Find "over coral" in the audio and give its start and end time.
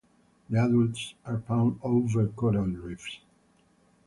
1.83-2.65